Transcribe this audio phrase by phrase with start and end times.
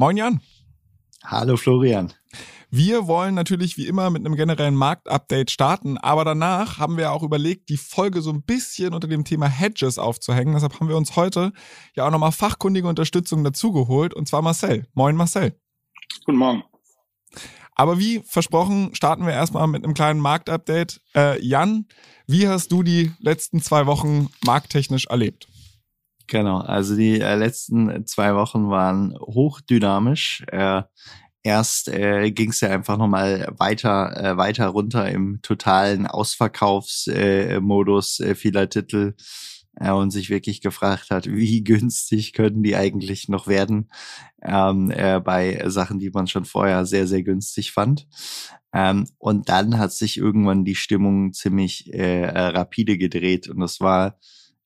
[0.00, 0.40] Moin Jan.
[1.24, 2.14] Hallo Florian.
[2.70, 7.24] Wir wollen natürlich wie immer mit einem generellen Marktupdate starten, aber danach haben wir auch
[7.24, 10.54] überlegt, die Folge so ein bisschen unter dem Thema Hedges aufzuhängen.
[10.54, 11.52] Deshalb haben wir uns heute
[11.96, 14.86] ja auch nochmal fachkundige Unterstützung dazugeholt und zwar Marcel.
[14.94, 15.60] Moin Marcel.
[16.24, 16.62] Guten Morgen.
[17.74, 21.00] Aber wie versprochen, starten wir erstmal mit einem kleinen Marktupdate.
[21.16, 21.86] Äh, Jan,
[22.28, 25.48] wie hast du die letzten zwei Wochen markttechnisch erlebt?
[26.28, 30.44] Genau, also die äh, letzten zwei Wochen waren hochdynamisch.
[30.48, 30.82] Äh,
[31.42, 38.34] erst äh, ging es ja einfach nochmal weiter, äh, weiter runter im totalen Ausverkaufsmodus äh,
[38.34, 39.14] vieler Titel
[39.76, 43.90] äh, und sich wirklich gefragt hat, wie günstig können die eigentlich noch werden
[44.42, 48.06] ähm, äh, bei Sachen, die man schon vorher sehr, sehr günstig fand.
[48.74, 54.18] Ähm, und dann hat sich irgendwann die Stimmung ziemlich äh, rapide gedreht und das war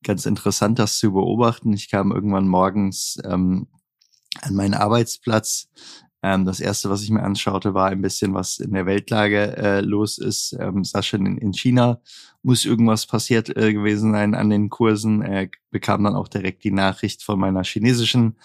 [0.02, 1.72] ganz interessant, das zu beobachten.
[1.72, 3.68] Ich kam irgendwann morgens ähm,
[4.40, 5.68] an meinen Arbeitsplatz.
[6.22, 9.80] Ähm, das erste, was ich mir anschaute, war ein bisschen, was in der Weltlage äh,
[9.80, 10.56] los ist.
[10.58, 12.00] Ähm, sah schon in, in China
[12.42, 15.22] muss irgendwas passiert äh, gewesen sein an den Kursen.
[15.22, 18.36] Er bekam dann auch direkt die Nachricht von meiner chinesischen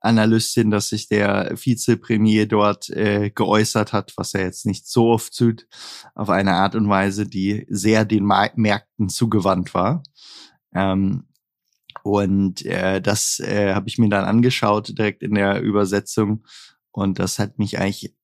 [0.00, 5.36] Analystin, dass sich der Vizepremier dort äh, geäußert hat, was er jetzt nicht so oft
[5.36, 5.66] tut,
[6.14, 10.02] auf eine Art und Weise, die sehr den Märkten zugewandt war.
[10.76, 11.24] Ähm,
[12.02, 16.46] und äh, das äh, habe ich mir dann angeschaut, direkt in der Übersetzung.
[16.92, 18.14] Und das hat mich eigentlich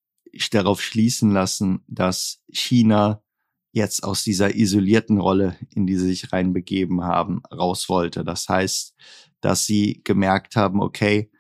[0.51, 3.23] darauf schließen lassen, dass China
[3.73, 8.23] jetzt aus dieser isolierten Rolle, in die sie sich reinbegeben haben, raus wollte.
[8.23, 8.95] Das heißt,
[9.41, 11.32] dass sie gemerkt haben, okay,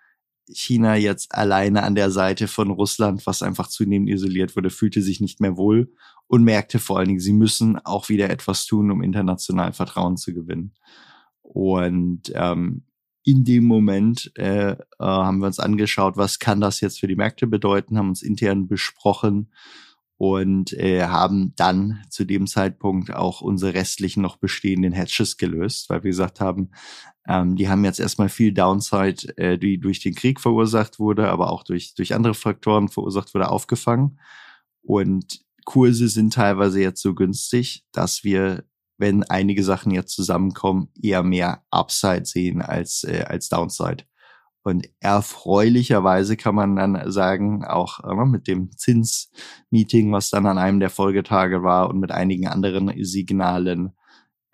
[0.48, 5.20] China jetzt alleine an der Seite von Russland, was einfach zunehmend isoliert wurde, fühlte sich
[5.20, 5.92] nicht mehr wohl
[6.26, 10.34] und merkte vor allen Dingen, sie müssen auch wieder etwas tun, um international Vertrauen zu
[10.34, 10.74] gewinnen.
[11.42, 12.84] Und ähm,
[13.24, 17.16] in dem Moment äh, äh, haben wir uns angeschaut, was kann das jetzt für die
[17.16, 19.52] Märkte bedeuten, haben uns intern besprochen
[20.22, 26.04] und äh, haben dann zu dem Zeitpunkt auch unsere restlichen noch bestehenden Hedges gelöst, weil
[26.04, 26.70] wir gesagt haben,
[27.26, 31.50] ähm, die haben jetzt erstmal viel Downside, äh, die durch den Krieg verursacht wurde, aber
[31.50, 34.20] auch durch, durch andere Faktoren verursacht wurde, aufgefangen.
[34.82, 38.62] Und Kurse sind teilweise jetzt so günstig, dass wir,
[38.98, 44.04] wenn einige Sachen jetzt zusammenkommen, eher mehr Upside sehen als, äh, als Downside.
[44.64, 50.80] Und erfreulicherweise kann man dann sagen, auch äh, mit dem Zinsmeeting, was dann an einem
[50.80, 53.92] der Folgetage war und mit einigen anderen Signalen,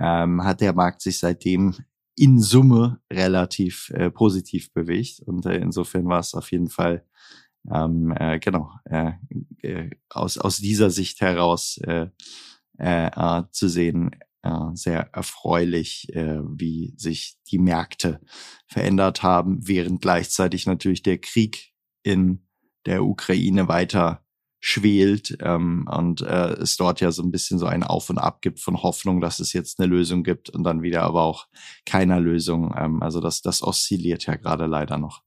[0.00, 1.74] ähm, hat der Markt sich seitdem
[2.16, 5.20] in Summe relativ äh, positiv bewegt.
[5.20, 7.04] Und äh, insofern war es auf jeden Fall
[7.72, 9.12] ähm, äh, genau äh,
[9.62, 12.08] äh, aus aus dieser Sicht heraus äh,
[12.78, 14.12] äh, zu sehen
[14.74, 18.20] sehr erfreulich, äh, wie sich die Märkte
[18.66, 21.72] verändert haben, während gleichzeitig natürlich der Krieg
[22.02, 22.46] in
[22.86, 24.24] der Ukraine weiter
[24.60, 28.42] schwelt ähm, und äh, es dort ja so ein bisschen so ein Auf und Ab
[28.42, 31.46] gibt von Hoffnung, dass es jetzt eine Lösung gibt und dann wieder aber auch
[31.86, 32.74] keiner Lösung.
[32.76, 35.22] Ähm, also das, das oszilliert ja gerade leider noch.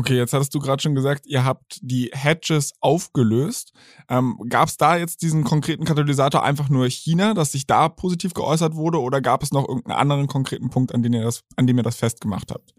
[0.00, 3.74] Okay, jetzt hattest du gerade schon gesagt, ihr habt die Hedges aufgelöst.
[4.08, 8.32] Ähm, gab es da jetzt diesen konkreten Katalysator einfach nur China, dass sich da positiv
[8.32, 11.66] geäußert wurde, oder gab es noch irgendeinen anderen konkreten Punkt, an dem ihr das, an
[11.66, 12.72] dem ihr das festgemacht habt?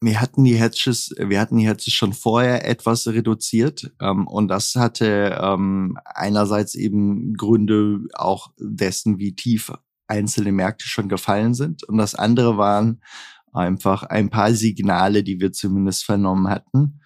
[0.00, 4.76] Wir hatten die Hedges, wir hatten die Hedges schon vorher etwas reduziert ähm, und das
[4.76, 9.74] hatte ähm, einerseits eben Gründe auch dessen, wie tief
[10.06, 13.02] einzelne Märkte schon gefallen sind und das andere waren
[13.56, 17.00] einfach ein paar Signale, die wir zumindest vernommen hatten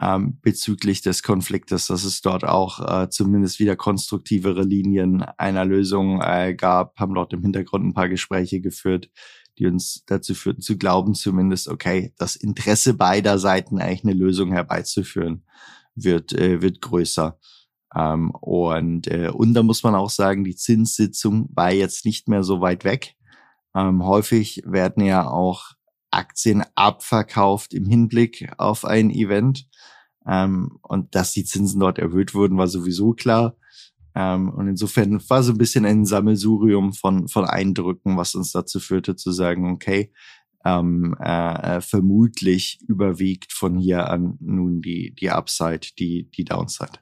[0.00, 6.20] ähm, bezüglich des Konfliktes, dass es dort auch äh, zumindest wieder konstruktivere Linien einer Lösung
[6.22, 9.10] äh, gab, haben dort im Hintergrund ein paar Gespräche geführt,
[9.58, 14.52] die uns dazu führten zu glauben zumindest, okay, das Interesse beider Seiten eigentlich eine Lösung
[14.52, 15.44] herbeizuführen
[15.94, 17.38] wird, äh, wird größer.
[17.94, 22.42] Ähm, und, äh, und da muss man auch sagen, die Zinssitzung war jetzt nicht mehr
[22.42, 23.16] so weit weg.
[23.74, 25.72] Ähm, häufig werden ja auch
[26.10, 29.68] Aktien abverkauft im Hinblick auf ein Event.
[30.26, 33.56] Ähm, und dass die Zinsen dort erhöht wurden, war sowieso klar.
[34.14, 38.80] Ähm, und insofern war so ein bisschen ein Sammelsurium von, von Eindrücken, was uns dazu
[38.80, 40.12] führte zu sagen, okay,
[40.64, 46.98] ähm, äh, vermutlich überwiegt von hier an nun die, die Upside, die, die Downside.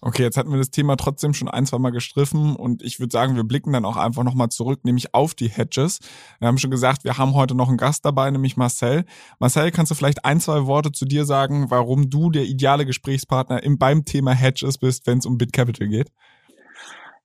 [0.00, 3.12] Okay, jetzt hatten wir das Thema trotzdem schon ein, zwei Mal gestriffen und ich würde
[3.12, 6.00] sagen, wir blicken dann auch einfach nochmal zurück, nämlich auf die Hedges.
[6.38, 9.04] Wir haben schon gesagt, wir haben heute noch einen Gast dabei, nämlich Marcel.
[9.38, 13.62] Marcel, kannst du vielleicht ein, zwei Worte zu dir sagen, warum du der ideale Gesprächspartner
[13.62, 16.10] im, beim Thema Hedges bist, wenn es um BitCapital geht?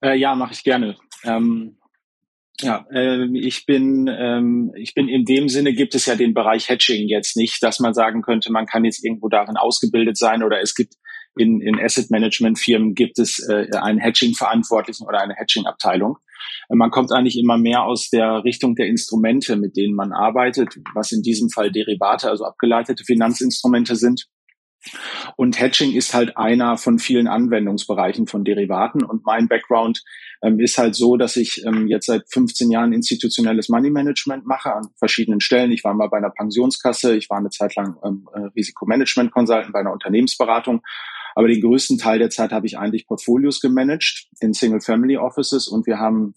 [0.01, 0.98] Äh, ja, mache ich gerne.
[1.24, 1.77] Ähm,
[2.62, 6.69] ja, äh, ich bin ähm, ich bin in dem Sinne gibt es ja den Bereich
[6.69, 10.62] Hedging jetzt nicht, dass man sagen könnte, man kann jetzt irgendwo darin ausgebildet sein oder
[10.62, 10.95] es gibt
[11.38, 16.18] in, in Asset Management Firmen gibt es äh, einen Hedging Verantwortlichen oder eine Hedging Abteilung.
[16.69, 20.75] Äh, man kommt eigentlich immer mehr aus der Richtung der Instrumente, mit denen man arbeitet,
[20.94, 24.28] was in diesem Fall Derivate, also abgeleitete Finanzinstrumente sind.
[25.38, 29.04] Und Hedging ist halt einer von vielen Anwendungsbereichen von Derivaten.
[29.04, 30.01] Und mein Background
[30.42, 34.74] ähm, ist halt so, dass ich ähm, jetzt seit 15 Jahren institutionelles Money Management mache
[34.74, 35.72] an verschiedenen Stellen.
[35.72, 39.72] Ich war mal bei einer Pensionskasse, ich war eine Zeit lang ähm, äh, Risikomanagement Consultant
[39.72, 40.81] bei einer Unternehmensberatung.
[41.36, 45.68] Aber den größten Teil der Zeit habe ich eigentlich Portfolios gemanagt in Single Family Offices
[45.68, 46.33] und wir haben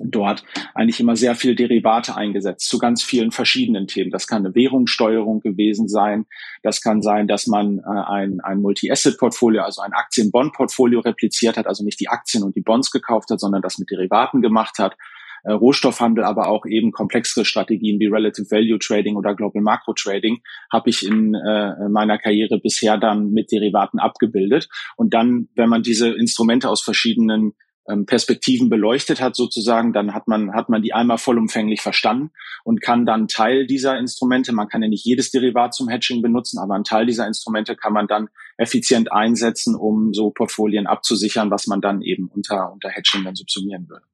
[0.00, 0.44] dort
[0.74, 4.10] eigentlich immer sehr viel Derivate eingesetzt zu ganz vielen verschiedenen Themen.
[4.10, 6.26] Das kann eine Währungssteuerung gewesen sein.
[6.62, 11.84] Das kann sein, dass man äh, ein, ein Multi-Asset-Portfolio, also ein Aktien-Bond-Portfolio repliziert hat, also
[11.84, 14.96] nicht die Aktien und die Bonds gekauft hat, sondern das mit Derivaten gemacht hat.
[15.44, 20.40] Äh, Rohstoffhandel, aber auch eben komplexere Strategien wie Relative Value Trading oder Global Macro Trading
[20.72, 24.68] habe ich in äh, meiner Karriere bisher dann mit Derivaten abgebildet.
[24.96, 27.52] Und dann, wenn man diese Instrumente aus verschiedenen
[27.86, 32.30] ähm, Perspektiven beleuchtet hat sozusagen, dann hat man, hat man die einmal vollumfänglich verstanden
[32.64, 36.58] und kann dann Teil dieser Instrumente, man kann ja nicht jedes Derivat zum Hedging benutzen,
[36.58, 41.66] aber einen Teil dieser Instrumente kann man dann effizient einsetzen, um so Portfolien abzusichern, was
[41.66, 44.06] man dann eben unter, unter Hedging dann subsumieren würde.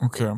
[0.00, 0.34] Okay.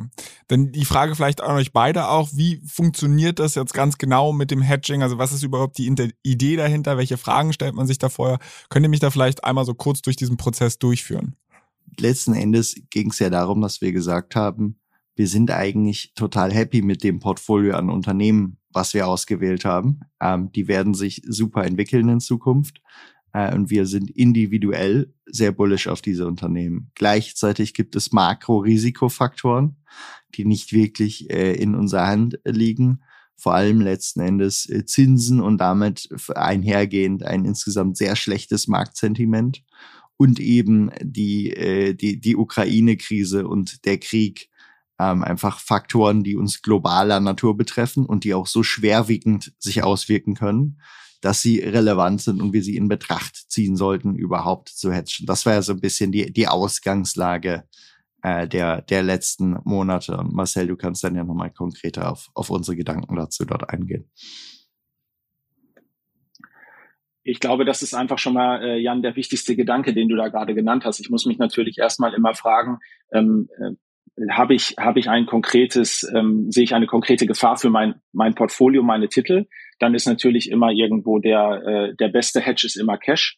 [0.47, 4.51] Dann die Frage vielleicht an euch beide auch, wie funktioniert das jetzt ganz genau mit
[4.51, 5.01] dem Hedging?
[5.01, 5.93] Also was ist überhaupt die
[6.23, 6.97] Idee dahinter?
[6.97, 8.39] Welche Fragen stellt man sich da vorher?
[8.69, 11.35] Könnt ihr mich da vielleicht einmal so kurz durch diesen Prozess durchführen?
[11.99, 14.79] letzten Endes ging es ja darum, dass wir gesagt haben,
[15.15, 20.01] wir sind eigentlich total happy mit dem Portfolio an Unternehmen, was wir ausgewählt haben.
[20.21, 22.81] Ähm, die werden sich super entwickeln in Zukunft.
[23.37, 26.91] Äh, und wir sind individuell sehr bullish auf diese Unternehmen.
[26.95, 29.75] Gleichzeitig gibt es Makro-Risikofaktoren,
[30.35, 33.01] die nicht wirklich äh, in unserer Hand liegen.
[33.35, 39.63] Vor allem letzten Endes äh, Zinsen und damit einhergehend ein insgesamt sehr schlechtes Marktsentiment
[40.19, 44.49] und eben die, die, die Ukraine-Krise und der Krieg
[44.97, 50.33] ähm, einfach Faktoren, die uns globaler Natur betreffen und die auch so schwerwiegend sich auswirken
[50.33, 50.79] können,
[51.27, 55.25] dass sie relevant sind und wir sie in Betracht ziehen sollten, überhaupt zu hatchen.
[55.25, 57.65] Das war ja so ein bisschen die, die Ausgangslage
[58.23, 60.15] äh, der, der letzten Monate.
[60.15, 64.09] Und Marcel, du kannst dann ja nochmal konkreter auf, auf unsere Gedanken dazu dort eingehen.
[67.23, 70.29] ich glaube, das ist einfach schon mal, äh, Jan, der wichtigste Gedanke, den du da
[70.29, 71.01] gerade genannt hast.
[71.01, 72.77] Ich muss mich natürlich erstmal immer fragen,
[73.11, 73.71] ähm, äh,
[74.31, 78.35] habe ich, habe ich ein konkretes, ähm, sehe ich eine konkrete Gefahr für mein, mein
[78.35, 79.45] Portfolio, meine Titel?
[79.79, 83.37] Dann ist natürlich immer irgendwo der, äh, der beste Hedge ist immer Cash.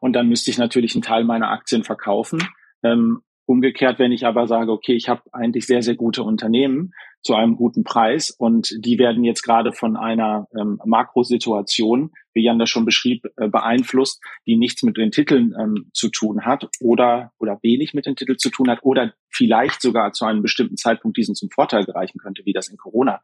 [0.00, 2.42] Und dann müsste ich natürlich einen Teil meiner Aktien verkaufen.
[2.82, 6.92] Ähm, umgekehrt, wenn ich aber sage, okay, ich habe eigentlich sehr, sehr gute Unternehmen,
[7.22, 8.30] zu einem guten Preis.
[8.30, 13.48] Und die werden jetzt gerade von einer ähm, Makrosituation, wie Jan das schon beschrieb, äh,
[13.48, 18.16] beeinflusst, die nichts mit den Titeln ähm, zu tun hat oder, oder wenig mit den
[18.16, 22.18] Titeln zu tun hat oder vielleicht sogar zu einem bestimmten Zeitpunkt diesen zum Vorteil gereichen
[22.18, 23.20] könnte, wie das in Corona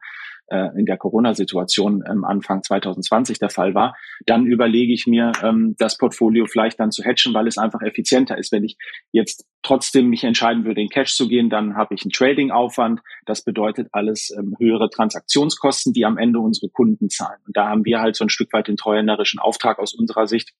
[0.49, 5.75] äh, in der Corona-Situation ähm, Anfang 2020 der Fall war, dann überlege ich mir, ähm,
[5.77, 8.51] das Portfolio vielleicht dann zu hatchen, weil es einfach effizienter ist.
[8.51, 8.77] Wenn ich
[9.11, 13.01] jetzt trotzdem mich entscheiden würde, in Cash zu gehen, dann habe ich einen Trading-Aufwand.
[13.25, 17.39] Das bedeutet alles ähm, höhere Transaktionskosten, die am Ende unsere Kunden zahlen.
[17.45, 20.53] Und da haben wir halt so ein Stück weit den treuhänderischen Auftrag aus unserer Sicht,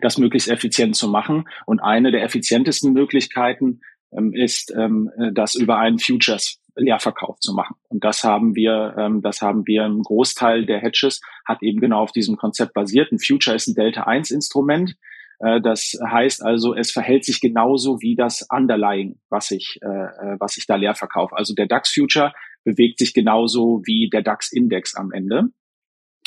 [0.00, 1.48] das möglichst effizient zu machen.
[1.66, 3.80] Und eine der effizientesten Möglichkeiten
[4.12, 7.76] ähm, ist, ähm, das über einen Futures Leerverkauf zu machen.
[7.88, 12.00] Und das haben wir, ähm, das haben wir im Großteil der Hedges hat eben genau
[12.00, 13.12] auf diesem Konzept basiert.
[13.12, 14.94] Ein Future ist ein Delta 1 Instrument.
[15.40, 20.36] Äh, das heißt also, es verhält sich genauso wie das Underlying, was ich, äh, äh
[20.38, 21.36] was ich da leer verkaufe.
[21.36, 22.32] Also der DAX Future
[22.64, 25.50] bewegt sich genauso wie der DAX Index am Ende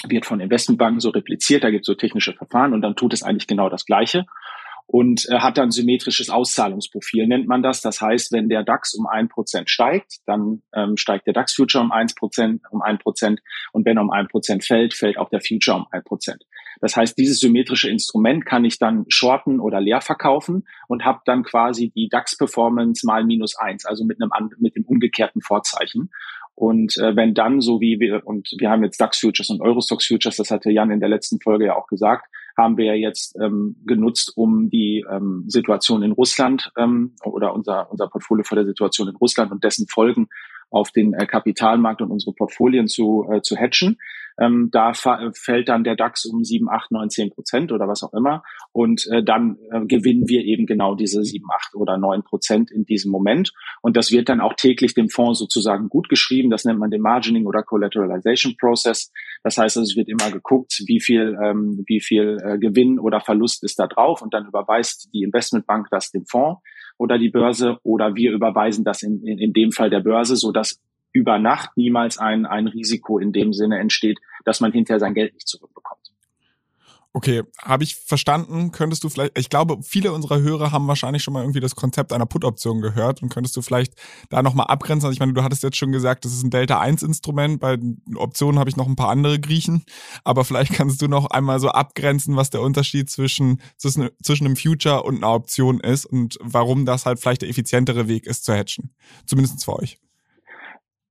[0.09, 3.23] wird von Investmentbanken so repliziert, da gibt es so technische Verfahren und dann tut es
[3.23, 4.25] eigentlich genau das Gleiche
[4.85, 7.81] und äh, hat dann symmetrisches Auszahlungsprofil, nennt man das.
[7.81, 11.83] Das heißt, wenn der DAX um ein Prozent steigt, dann ähm, steigt der DAX Future
[11.83, 15.29] um eins Prozent, um ein Prozent und wenn er um ein Prozent fällt, fällt auch
[15.29, 16.43] der Future um ein Prozent.
[16.81, 21.43] Das heißt, dieses symmetrische Instrument kann ich dann shorten oder leer verkaufen und habe dann
[21.43, 26.11] quasi die DAX-Performance mal minus eins, also mit einem mit dem umgekehrten Vorzeichen.
[26.55, 30.05] Und äh, wenn dann, so wie wir, und wir haben jetzt DAX Futures und Eurostox
[30.05, 33.75] Futures, das hatte Jan in der letzten Folge ja auch gesagt, haben wir jetzt ähm,
[33.85, 39.07] genutzt, um die ähm, Situation in Russland ähm, oder unser, unser Portfolio vor der Situation
[39.07, 40.27] in Russland und dessen Folgen
[40.69, 43.97] auf den äh, Kapitalmarkt und unsere Portfolien zu, äh, zu hatchen.
[44.39, 48.13] Ähm, da fällt dann der DAX um 7, 8, 9, 10 Prozent oder was auch
[48.13, 48.43] immer.
[48.71, 52.85] Und äh, dann äh, gewinnen wir eben genau diese 7, 8 oder 9 Prozent in
[52.85, 53.51] diesem Moment.
[53.81, 56.49] Und das wird dann auch täglich dem Fonds sozusagen gut geschrieben.
[56.49, 59.11] Das nennt man den Margining oder Collateralization Process.
[59.43, 63.63] Das heißt, es wird immer geguckt, wie viel, ähm, wie viel äh, Gewinn oder Verlust
[63.63, 64.21] ist da drauf.
[64.21, 66.61] Und dann überweist die Investmentbank das dem Fonds
[66.97, 70.51] oder die Börse oder wir überweisen das in, in, in dem Fall der Börse, so
[70.51, 70.79] dass
[71.13, 75.33] über Nacht niemals ein, ein Risiko in dem Sinne entsteht, dass man hinterher sein Geld
[75.33, 76.03] nicht zurückbekommt.
[77.15, 78.71] Okay, habe ich verstanden.
[78.71, 82.11] Könntest du vielleicht, ich glaube, viele unserer Hörer haben wahrscheinlich schon mal irgendwie das Konzept
[82.11, 83.93] einer Put-Option gehört und könntest du vielleicht
[84.29, 85.05] da nochmal abgrenzen?
[85.05, 87.59] Also ich meine, du hattest jetzt schon gesagt, das ist ein Delta-1-Instrument.
[87.59, 87.77] Bei
[88.15, 89.85] Optionen habe ich noch ein paar andere Griechen.
[90.23, 94.55] Aber vielleicht kannst du noch einmal so abgrenzen, was der Unterschied zwischen, zwischen, zwischen einem
[94.55, 98.53] Future und einer Option ist und warum das halt vielleicht der effizientere Weg ist zu
[98.53, 98.95] hatchen.
[99.27, 99.99] Zumindest für euch.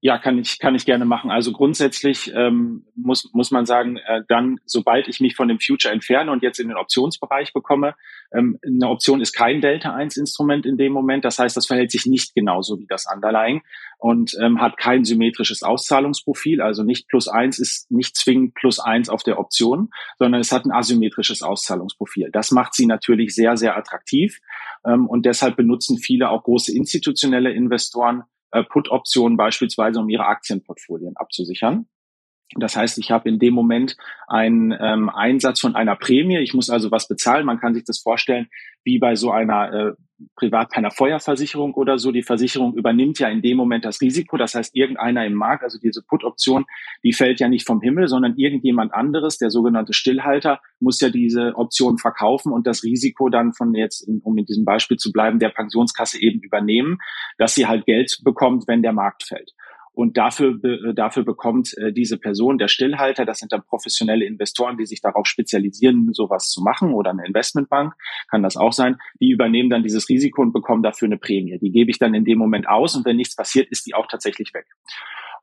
[0.05, 1.31] Ja, kann ich, kann ich gerne machen.
[1.31, 5.95] Also grundsätzlich ähm, muss, muss man sagen, äh, dann, sobald ich mich von dem Future
[5.95, 7.95] entferne und jetzt in den Optionsbereich bekomme,
[8.35, 11.25] ähm, eine Option ist kein Delta-1-Instrument in dem Moment.
[11.25, 13.63] Das heißt, das verhält sich nicht genauso wie das Underlying
[13.99, 16.61] und ähm, hat kein symmetrisches Auszahlungsprofil.
[16.61, 20.65] Also nicht plus eins ist nicht zwingend plus eins auf der Option, sondern es hat
[20.65, 22.31] ein asymmetrisches Auszahlungsprofil.
[22.33, 24.41] Das macht sie natürlich sehr, sehr attraktiv.
[24.85, 31.17] Ähm, und deshalb benutzen viele auch große institutionelle Investoren äh, Put-Optionen beispielsweise, um ihre Aktienportfolien
[31.17, 31.87] abzusichern.
[32.57, 36.39] Das heißt, ich habe in dem Moment einen ähm, Einsatz von einer Prämie.
[36.39, 37.47] Ich muss also was bezahlen.
[37.47, 38.49] Man kann sich das vorstellen
[38.85, 39.93] wie bei so einer äh,
[40.37, 42.13] privat bei einer Feuerversicherung oder so.
[42.13, 44.37] Die Versicherung übernimmt ja in dem Moment das Risiko.
[44.37, 46.65] Das heißt, irgendeiner im Markt, also diese Put-Option,
[47.03, 51.55] die fällt ja nicht vom Himmel, sondern irgendjemand anderes, der sogenannte Stillhalter, muss ja diese
[51.57, 55.51] Option verkaufen und das Risiko dann von jetzt, um in diesem Beispiel zu bleiben, der
[55.51, 56.99] Pensionskasse eben übernehmen,
[57.39, 59.53] dass sie halt Geld bekommt, wenn der Markt fällt.
[59.95, 64.79] Und dafür, äh, dafür bekommt äh, diese Person, der Stillhalter, das sind dann professionelle Investoren,
[64.79, 67.93] die sich darauf spezialisieren, sowas zu machen oder eine Investmentbank,
[68.31, 71.59] kann das auch sein, die übernehmen dann dieses Risiko und bekommen dafür eine Prämie.
[71.59, 74.07] Die gebe ich dann in dem Moment aus und wenn nichts passiert, ist die auch
[74.07, 74.67] tatsächlich weg.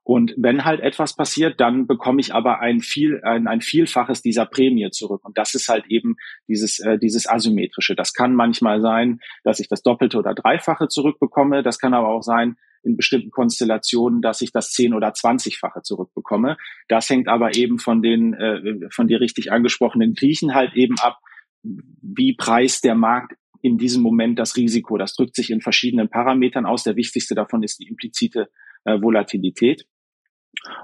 [0.03, 4.47] Und wenn halt etwas passiert, dann bekomme ich aber ein viel ein, ein Vielfaches dieser
[4.47, 5.23] Prämie zurück.
[5.23, 6.15] Und das ist halt eben
[6.47, 7.95] dieses äh, dieses asymmetrische.
[7.95, 11.61] Das kann manchmal sein, dass ich das Doppelte oder Dreifache zurückbekomme.
[11.61, 16.57] Das kann aber auch sein, in bestimmten Konstellationen, dass ich das zehn- oder zwanzigfache zurückbekomme.
[16.87, 21.19] Das hängt aber eben von den äh, von dir richtig angesprochenen Griechen halt eben ab,
[21.63, 24.97] wie preist der Markt in diesem Moment das Risiko.
[24.97, 26.83] Das drückt sich in verschiedenen Parametern aus.
[26.83, 28.49] Der wichtigste davon ist die implizite
[28.85, 29.85] äh, Volatilität.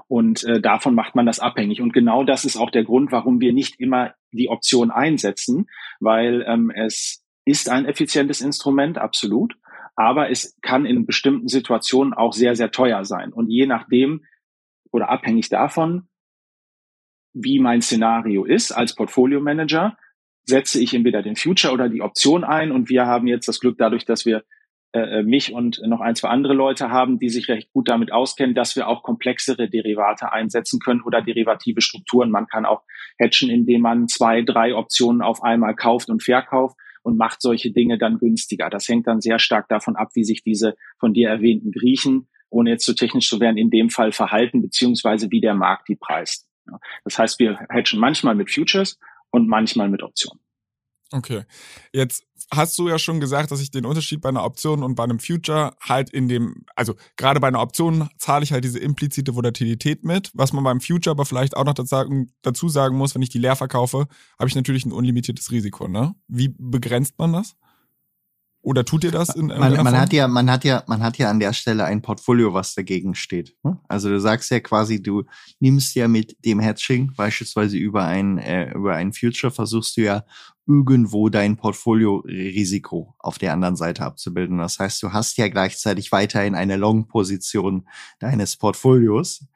[0.06, 1.80] Und äh, davon macht man das abhängig.
[1.80, 5.66] Und genau das ist auch der Grund, warum wir nicht immer die Option einsetzen,
[5.98, 9.56] weil ähm, es ist ein effizientes Instrument, absolut
[9.96, 13.32] aber es kann in bestimmten Situationen auch sehr, sehr teuer sein.
[13.32, 14.24] Und je nachdem
[14.92, 16.08] oder abhängig davon,
[17.32, 19.96] wie mein Szenario ist als Portfolio Manager,
[20.44, 22.72] setze ich entweder den Future oder die Option ein.
[22.72, 24.44] Und wir haben jetzt das Glück dadurch, dass wir
[24.92, 28.54] äh, mich und noch ein, zwei andere Leute haben, die sich recht gut damit auskennen,
[28.54, 32.30] dass wir auch komplexere Derivate einsetzen können oder derivative Strukturen.
[32.30, 32.82] Man kann auch
[33.20, 36.76] hatchen, indem man zwei, drei Optionen auf einmal kauft und verkauft
[37.06, 38.68] und macht solche Dinge dann günstiger.
[38.68, 42.70] Das hängt dann sehr stark davon ab, wie sich diese von dir erwähnten Griechen, ohne
[42.70, 45.94] jetzt zu so technisch zu werden, in dem Fall verhalten, beziehungsweise wie der Markt die
[45.94, 46.48] preist.
[47.04, 48.98] Das heißt, wir hedgen manchmal mit Futures
[49.30, 50.40] und manchmal mit Optionen.
[51.12, 51.44] Okay.
[51.92, 55.04] Jetzt hast du ja schon gesagt, dass ich den Unterschied bei einer Option und bei
[55.04, 59.34] einem Future halt in dem, also gerade bei einer Option zahle ich halt diese implizite
[59.34, 60.30] Volatilität mit.
[60.34, 63.56] Was man beim Future aber vielleicht auch noch dazu sagen muss, wenn ich die leer
[63.56, 64.06] verkaufe,
[64.38, 65.88] habe ich natürlich ein unlimitiertes Risiko.
[65.88, 66.14] Ne?
[66.28, 67.56] Wie begrenzt man das?
[68.66, 71.30] Oder tut ihr das in man, man hat ja, man hat ja, man hat ja
[71.30, 73.54] an der Stelle ein Portfolio, was dagegen steht.
[73.62, 73.78] Ne?
[73.86, 75.22] Also du sagst ja quasi, du
[75.60, 80.24] nimmst ja mit dem Hatching beispielsweise über ein äh, über ein Future versuchst du ja
[80.66, 84.58] irgendwo dein Portfolio-Risiko auf der anderen Seite abzubilden.
[84.58, 87.86] Das heißt, du hast ja gleichzeitig weiterhin eine Long-Position
[88.18, 89.46] deines Portfolios.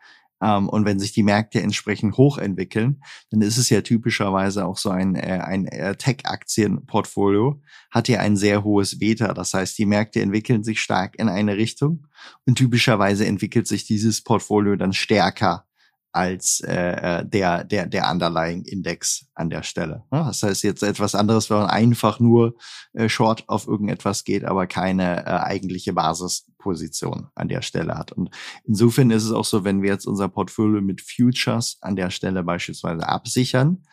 [0.42, 4.90] Ähm, und wenn sich die Märkte entsprechend hochentwickeln, dann ist es ja typischerweise auch so
[4.90, 9.34] ein, äh, ein äh, Tech-Aktien-Portfolio, hat ja ein sehr hohes Beta.
[9.34, 12.06] Das heißt, die Märkte entwickeln sich stark in eine Richtung
[12.46, 15.66] und typischerweise entwickelt sich dieses Portfolio dann stärker
[16.12, 20.04] als äh, äh, der, der, der Underlying Index an der Stelle.
[20.10, 22.56] Das heißt jetzt etwas anderes, wenn man einfach nur
[22.94, 28.10] äh, Short auf irgendetwas geht, aber keine äh, eigentliche Basisposition an der Stelle hat.
[28.12, 28.30] Und
[28.64, 32.42] insofern ist es auch so, wenn wir jetzt unser Portfolio mit Futures an der Stelle
[32.42, 33.84] beispielsweise absichern,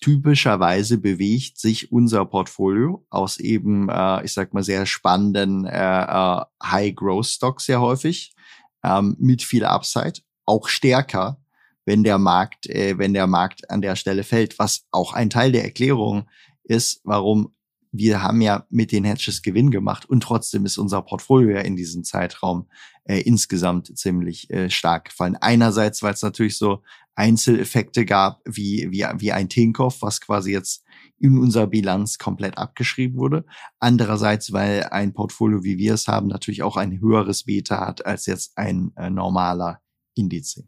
[0.00, 6.40] typischerweise bewegt sich unser Portfolio aus eben, äh, ich sag mal, sehr spannenden äh, äh,
[6.62, 8.34] High-Growth-Stocks sehr häufig
[8.82, 11.38] ähm, mit viel Upside, auch stärker
[11.86, 15.52] wenn der Markt, äh, wenn der Markt an der Stelle fällt, was auch ein Teil
[15.52, 16.28] der Erklärung
[16.64, 17.54] ist, warum
[17.92, 21.76] wir haben ja mit den Hedges Gewinn gemacht und trotzdem ist unser Portfolio ja in
[21.76, 22.68] diesem Zeitraum
[23.04, 25.36] äh, insgesamt ziemlich äh, stark gefallen.
[25.36, 26.82] Einerseits, weil es natürlich so
[27.14, 30.84] Einzeleffekte gab, wie, wie, wie ein Tinkoff, was quasi jetzt
[31.18, 33.46] in unserer Bilanz komplett abgeschrieben wurde.
[33.78, 38.26] Andererseits, weil ein Portfolio, wie wir es haben, natürlich auch ein höheres Beta hat als
[38.26, 39.80] jetzt ein äh, normaler
[40.14, 40.62] Indiz.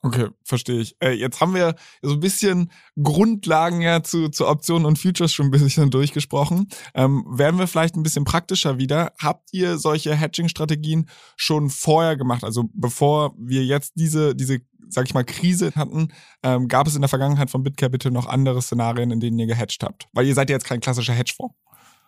[0.00, 0.96] Okay, verstehe ich.
[1.02, 2.70] Äh, jetzt haben wir so ein bisschen
[3.02, 6.68] Grundlagen ja zu, zu Optionen und Futures schon ein bisschen durchgesprochen.
[6.94, 9.12] Ähm, werden wir vielleicht ein bisschen praktischer wieder.
[9.18, 12.44] Habt ihr solche Hedging-Strategien schon vorher gemacht?
[12.44, 16.12] Also bevor wir jetzt diese, diese, sag ich mal, Krise hatten,
[16.44, 19.82] ähm, gab es in der Vergangenheit von BitCapital noch andere Szenarien, in denen ihr gehatcht
[19.82, 20.06] habt?
[20.12, 21.56] Weil ihr seid ja jetzt kein klassischer Hedgefonds.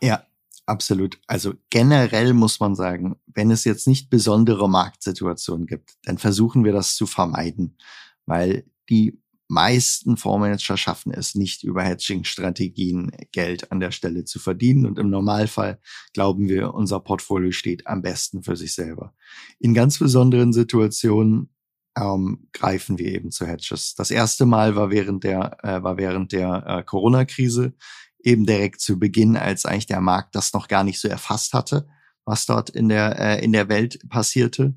[0.01, 0.23] Ja,
[0.71, 1.21] Absolut.
[1.27, 6.73] Also generell muss man sagen, wenn es jetzt nicht besondere Marktsituationen gibt, dann versuchen wir
[6.73, 7.77] das zu vermeiden,
[8.25, 14.87] weil die meisten Fondsmanager schaffen es nicht, über Hedging-Strategien Geld an der Stelle zu verdienen.
[14.87, 15.81] Und im Normalfall
[16.15, 19.13] glauben wir, unser Portfolio steht am besten für sich selber.
[19.59, 21.53] In ganz besonderen Situationen
[21.99, 23.97] ähm, greifen wir eben zu Hedges.
[23.97, 27.75] Das erste Mal war während der, äh, war während der äh, Corona-Krise
[28.23, 31.89] eben direkt zu Beginn, als eigentlich der Markt das noch gar nicht so erfasst hatte,
[32.25, 34.75] was dort in der, äh, in der Welt passierte.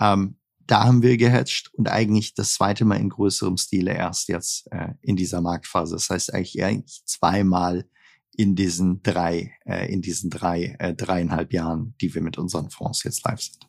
[0.00, 4.70] Ähm, da haben wir gehatcht und eigentlich das zweite Mal in größerem Stile erst jetzt
[4.70, 5.94] äh, in dieser Marktphase.
[5.94, 7.88] Das heißt eigentlich, eigentlich zweimal
[8.36, 13.02] in diesen drei, äh, in diesen drei, äh, dreieinhalb Jahren, die wir mit unseren Fonds
[13.02, 13.66] jetzt live sind.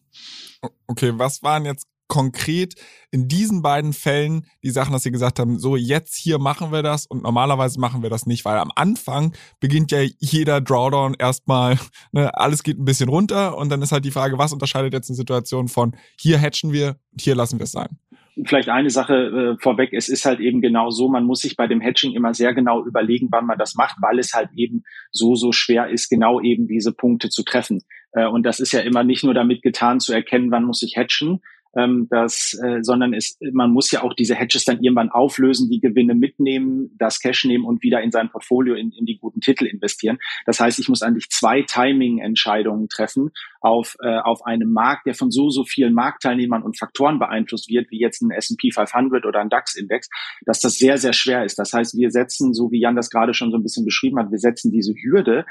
[0.87, 2.75] Okay, was waren jetzt konkret
[3.11, 6.83] in diesen beiden Fällen die Sachen, dass sie gesagt haben, so jetzt hier machen wir
[6.83, 11.79] das und normalerweise machen wir das nicht, weil am Anfang beginnt ja jeder Drawdown erstmal,
[12.11, 15.09] ne, alles geht ein bisschen runter und dann ist halt die Frage, was unterscheidet jetzt
[15.09, 17.97] eine Situation von hier hatchen wir und hier lassen wir es sein
[18.45, 21.67] vielleicht eine Sache äh, vorweg, es ist halt eben genau so, man muss sich bei
[21.67, 25.35] dem Hedging immer sehr genau überlegen, wann man das macht, weil es halt eben so,
[25.35, 27.81] so schwer ist, genau eben diese Punkte zu treffen.
[28.13, 30.95] Äh, und das ist ja immer nicht nur damit getan, zu erkennen, wann muss ich
[30.95, 31.41] hedgen,
[31.75, 35.79] ähm, das, äh, sondern es, man muss ja auch diese Hedges dann irgendwann auflösen, die
[35.79, 39.65] Gewinne mitnehmen, das Cash nehmen und wieder in sein Portfolio in, in die guten Titel
[39.65, 40.17] investieren.
[40.45, 45.31] Das heißt, ich muss eigentlich zwei Timing-Entscheidungen treffen auf, äh, auf einem Markt, der von
[45.31, 49.49] so, so vielen Marktteilnehmern und Faktoren beeinflusst wird, wie jetzt ein S&P 500 oder ein
[49.49, 50.09] DAX-Index,
[50.45, 51.59] dass das sehr, sehr schwer ist.
[51.59, 54.31] Das heißt, wir setzen, so wie Jan das gerade schon so ein bisschen beschrieben hat,
[54.31, 55.45] wir setzen diese Hürde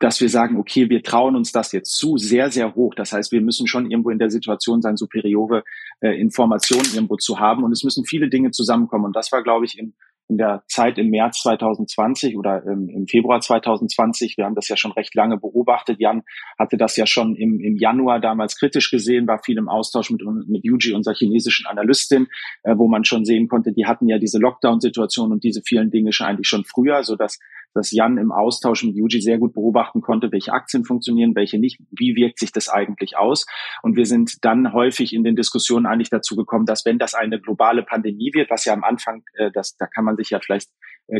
[0.00, 2.94] dass wir sagen, okay, wir trauen uns das jetzt zu, sehr, sehr hoch.
[2.94, 5.62] Das heißt, wir müssen schon irgendwo in der Situation sein, superiore
[6.00, 7.62] äh, Informationen irgendwo zu haben.
[7.62, 9.04] Und es müssen viele Dinge zusammenkommen.
[9.04, 9.94] Und das war, glaube ich, in,
[10.30, 14.76] in der Zeit im März 2020 oder ähm, im Februar 2020, wir haben das ja
[14.76, 16.00] schon recht lange beobachtet.
[16.00, 16.22] Jan
[16.58, 20.22] hatte das ja schon im, im Januar damals kritisch gesehen, war viel im Austausch mit,
[20.48, 22.28] mit Yuji, unserer chinesischen Analystin,
[22.62, 26.12] äh, wo man schon sehen konnte, die hatten ja diese Lockdown-Situation und diese vielen Dinge
[26.12, 27.38] schon eigentlich schon früher, so dass
[27.74, 31.80] dass Jan im Austausch mit Yuji sehr gut beobachten konnte, welche Aktien funktionieren, welche nicht,
[31.90, 33.46] wie wirkt sich das eigentlich aus.
[33.82, 37.40] Und wir sind dann häufig in den Diskussionen eigentlich dazu gekommen, dass wenn das eine
[37.40, 40.70] globale Pandemie wird, was ja am Anfang, äh, das, da kann man sich ja vielleicht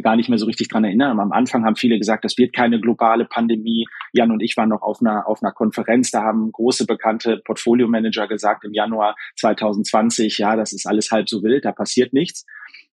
[0.02, 1.18] gar nicht mehr so richtig dran erinnern.
[1.18, 3.86] Am Anfang haben viele gesagt, das wird keine globale Pandemie.
[4.12, 8.28] Jan und ich waren noch auf einer, auf einer Konferenz, da haben große bekannte Portfolio-Manager
[8.28, 12.46] gesagt im Januar 2020, ja, das ist alles halb so wild, da passiert nichts.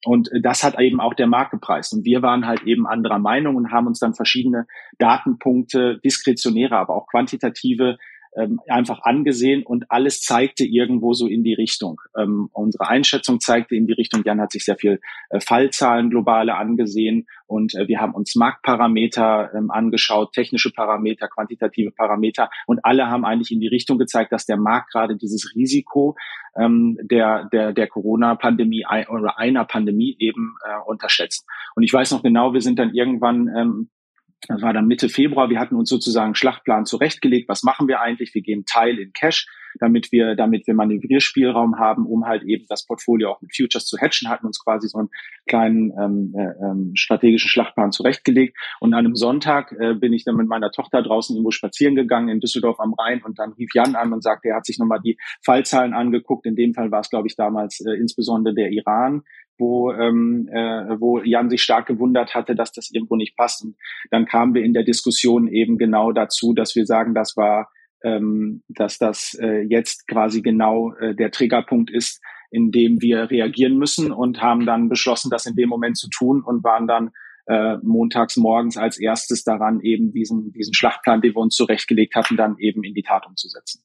[0.06, 1.94] Und das hat eben auch der Markt gepreist.
[1.94, 4.68] Und wir waren halt eben anderer Meinung und haben uns dann verschiedene
[5.00, 7.98] Datenpunkte, diskretionäre, aber auch quantitative
[8.38, 12.00] ähm, einfach angesehen und alles zeigte irgendwo so in die Richtung.
[12.18, 14.24] Ähm, unsere Einschätzung zeigte in die Richtung.
[14.26, 19.52] Jan hat sich sehr viel äh, Fallzahlen globale angesehen und äh, wir haben uns Marktparameter
[19.56, 24.46] ähm, angeschaut, technische Parameter, quantitative Parameter und alle haben eigentlich in die Richtung gezeigt, dass
[24.46, 26.16] der Markt gerade dieses Risiko
[26.58, 31.46] ähm, der der der Corona-Pandemie oder einer Pandemie eben äh, unterschätzt.
[31.76, 33.90] Und ich weiß noch genau, wir sind dann irgendwann ähm,
[34.48, 35.50] das war dann Mitte Februar.
[35.50, 37.50] Wir hatten uns sozusagen Schlachtplan zurechtgelegt.
[37.50, 38.34] Was machen wir eigentlich?
[38.36, 39.48] Wir gehen Teil in Cash.
[39.80, 43.98] damit wir, damit wir Manövrierspielraum haben, um halt eben das Portfolio auch mit Futures zu
[44.00, 45.10] hatchen, hatten uns quasi so einen
[45.48, 48.58] kleinen ähm, äh, ähm, strategischen Schlachtplan zurechtgelegt.
[48.80, 52.30] Und an einem Sonntag äh, bin ich dann mit meiner Tochter draußen irgendwo spazieren gegangen
[52.30, 55.02] in Düsseldorf am Rhein und dann rief Jan an und sagte, er hat sich nochmal
[55.04, 56.46] die Fallzahlen angeguckt.
[56.46, 59.24] In dem Fall war es, glaube ich, damals äh, insbesondere der Iran,
[59.58, 63.64] wo, ähm, äh, wo Jan sich stark gewundert hatte, dass das irgendwo nicht passt.
[63.64, 63.76] Und
[64.12, 67.70] dann kamen wir in der Diskussion eben genau dazu, dass wir sagen, das war,
[68.04, 73.78] ähm, dass das äh, jetzt quasi genau äh, der Triggerpunkt ist, in dem wir reagieren
[73.78, 77.12] müssen und haben dann beschlossen, das in dem Moment zu tun und waren dann
[77.48, 82.38] äh, montags morgens als erstes daran, eben diesen, diesen Schlachtplan, den wir uns zurechtgelegt hatten,
[82.38, 83.82] dann eben in die Tat umzusetzen.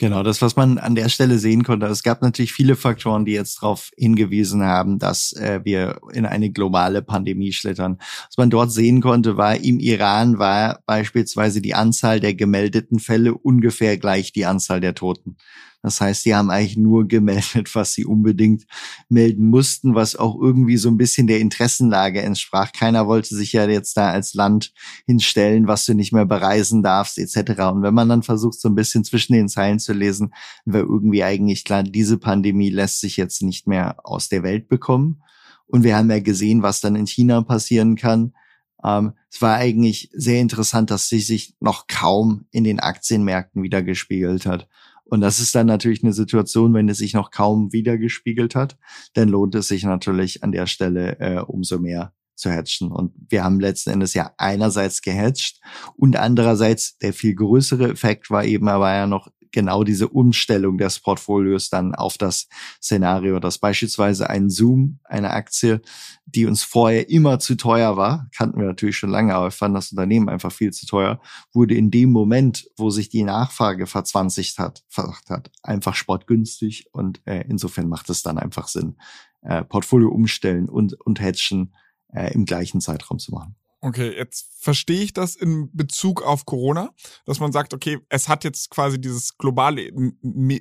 [0.00, 1.84] Genau, das, was man an der Stelle sehen konnte.
[1.84, 6.48] Es gab natürlich viele Faktoren, die jetzt darauf hingewiesen haben, dass äh, wir in eine
[6.50, 7.98] globale Pandemie schlittern.
[8.26, 13.34] Was man dort sehen konnte, war, im Iran war beispielsweise die Anzahl der gemeldeten Fälle
[13.34, 15.36] ungefähr gleich die Anzahl der Toten.
[15.82, 18.64] Das heißt, sie haben eigentlich nur gemeldet, was sie unbedingt
[19.08, 22.72] melden mussten, was auch irgendwie so ein bisschen der Interessenlage entsprach.
[22.72, 24.72] Keiner wollte sich ja jetzt da als Land
[25.06, 27.62] hinstellen, was du nicht mehr bereisen darfst, etc.
[27.72, 31.24] Und wenn man dann versucht, so ein bisschen zwischen den Zeilen zu lesen, war irgendwie
[31.24, 35.22] eigentlich klar, diese Pandemie lässt sich jetzt nicht mehr aus der Welt bekommen.
[35.66, 38.34] Und wir haben ja gesehen, was dann in China passieren kann.
[38.82, 43.82] Ähm, es war eigentlich sehr interessant, dass sie sich noch kaum in den Aktienmärkten wieder
[43.82, 44.68] gespiegelt hat.
[45.10, 48.78] Und das ist dann natürlich eine Situation, wenn es sich noch kaum wiedergespiegelt hat,
[49.14, 52.90] dann lohnt es sich natürlich an der Stelle äh, umso mehr zu hatchen.
[52.90, 55.60] Und wir haben letzten Endes ja einerseits gehatcht
[55.96, 61.00] und andererseits der viel größere Effekt war eben aber ja noch genau diese Umstellung des
[61.00, 62.48] Portfolios dann auf das
[62.82, 65.80] Szenario, dass beispielsweise ein Zoom, eine Aktie,
[66.26, 69.74] die uns vorher immer zu teuer war, kannten wir natürlich schon lange, aber wir fanden
[69.74, 71.20] das Unternehmen einfach viel zu teuer,
[71.52, 74.84] wurde in dem Moment, wo sich die Nachfrage verzwanzigt hat,
[75.28, 78.96] hat einfach sportgünstig und äh, insofern macht es dann einfach Sinn,
[79.42, 81.74] äh, Portfolio umstellen und, und hatchen
[82.12, 83.56] äh, im gleichen Zeitraum zu machen.
[83.82, 86.90] Okay, jetzt verstehe ich das in Bezug auf Corona,
[87.24, 89.90] dass man sagt, okay, es hat jetzt quasi dieses globale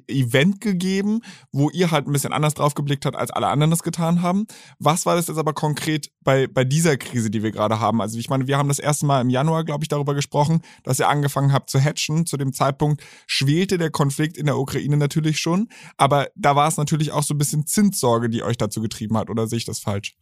[0.07, 1.19] Event gegeben,
[1.51, 4.47] wo ihr halt ein bisschen anders drauf geblickt habt, als alle anderen das getan haben.
[4.79, 7.99] Was war das jetzt aber konkret bei, bei dieser Krise, die wir gerade haben?
[7.99, 10.99] Also ich meine, wir haben das erste Mal im Januar, glaube ich, darüber gesprochen, dass
[10.99, 12.25] ihr angefangen habt zu hatchen.
[12.25, 16.77] Zu dem Zeitpunkt schwelte der Konflikt in der Ukraine natürlich schon, aber da war es
[16.77, 19.79] natürlich auch so ein bisschen Zinssorge, die euch dazu getrieben hat, oder sehe ich das
[19.79, 20.15] falsch?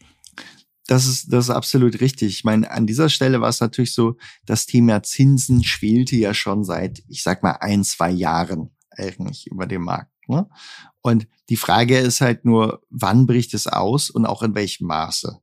[0.87, 2.29] Das ist, das ist absolut richtig.
[2.29, 6.63] Ich meine, an dieser Stelle war es natürlich so, das Thema Zinsen schwelte ja schon
[6.63, 10.11] seit, ich sag mal, ein, zwei Jahren eigentlich über den Markt.
[10.27, 10.49] Ne?
[11.01, 15.39] Und die Frage ist halt nur, wann bricht es aus und auch in welchem Maße?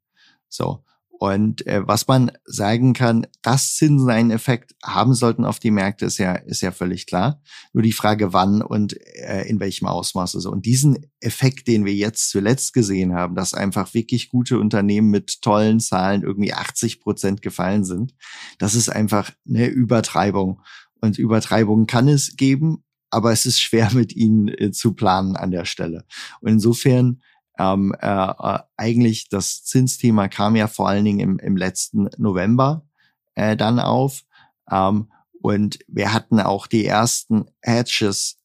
[0.48, 0.82] So.
[1.18, 6.06] Und äh, was man sagen kann, dass Zinsen einen Effekt haben sollten auf die Märkte,
[6.06, 7.40] ist ja, ist ja völlig klar.
[7.72, 10.32] Nur die Frage, wann und äh, in welchem Ausmaß.
[10.32, 10.50] So.
[10.50, 15.40] Und diesen Effekt, den wir jetzt zuletzt gesehen haben, dass einfach wirklich gute Unternehmen mit
[15.40, 18.14] tollen Zahlen irgendwie 80 Prozent gefallen sind,
[18.58, 20.60] das ist einfach eine Übertreibung.
[21.00, 25.52] Und Übertreibungen kann es geben, aber es ist schwer mit ihnen äh, zu planen an
[25.52, 26.04] der Stelle.
[26.40, 27.20] Und insofern
[27.58, 32.86] ähm, äh, äh, eigentlich das Zinsthema kam ja vor allen Dingen im, im letzten November
[33.34, 34.24] äh, dann auf.
[34.70, 38.38] Ähm, und wir hatten auch die ersten Hedges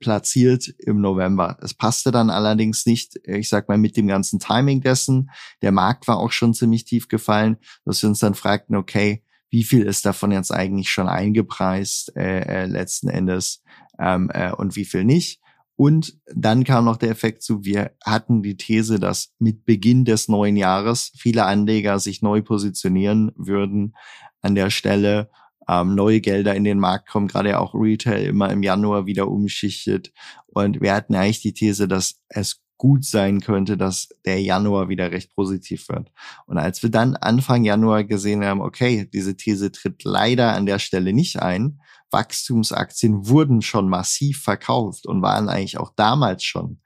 [0.00, 1.58] platziert im November.
[1.60, 5.30] Es passte dann allerdings nicht, ich sag mal, mit dem ganzen Timing dessen.
[5.62, 9.64] Der Markt war auch schon ziemlich tief gefallen, dass wir uns dann fragten, okay, wie
[9.64, 13.62] viel ist davon jetzt eigentlich schon eingepreist äh, äh, letzten Endes
[13.98, 15.40] ähm, äh, und wie viel nicht.
[15.76, 20.26] Und dann kam noch der Effekt zu, wir hatten die These, dass mit Beginn des
[20.26, 23.94] neuen Jahres viele Anleger sich neu positionieren würden
[24.40, 25.30] an der Stelle,
[25.68, 30.12] ähm, neue Gelder in den Markt kommen, gerade auch Retail immer im Januar wieder umschichtet.
[30.46, 35.10] Und wir hatten eigentlich die These, dass es gut sein könnte, dass der Januar wieder
[35.10, 36.10] recht positiv wird.
[36.46, 40.78] Und als wir dann Anfang Januar gesehen haben, okay, diese These tritt leider an der
[40.78, 46.80] Stelle nicht ein, Wachstumsaktien wurden schon massiv verkauft und waren eigentlich auch damals schon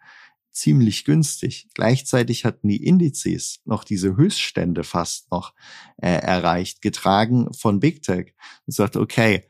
[0.53, 1.69] ziemlich günstig.
[1.75, 5.55] Gleichzeitig hatten die Indizes noch diese Höchststände fast noch
[5.99, 8.35] äh, erreicht, getragen von Big Tech
[8.67, 9.47] und sagt, okay,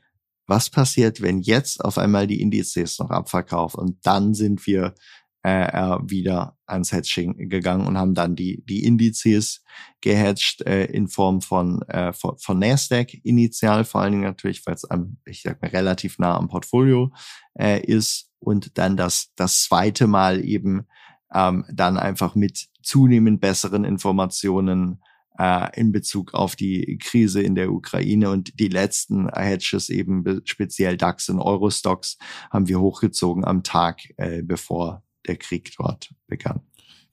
[0.46, 4.94] was passiert, wenn jetzt auf einmal die Indizes noch abverkaufen und dann sind wir
[5.42, 9.62] äh, äh, wieder ans Hedging gegangen und haben dann die, die Indizes
[10.02, 14.74] gehatcht äh, in Form von, äh, von, von Nasdaq initial, vor allen Dingen natürlich, weil
[14.74, 17.12] es am, ich sag mal, relativ nah am Portfolio
[17.58, 20.86] äh, ist und dann das, das zweite Mal eben
[21.32, 25.00] ähm, dann einfach mit zunehmend besseren Informationen
[25.38, 30.98] äh, in Bezug auf die Krise in der Ukraine und die letzten Hedges eben speziell
[30.98, 32.18] DAX und Eurostocks
[32.50, 36.60] haben wir hochgezogen am Tag, äh, bevor der Krieg dort begann.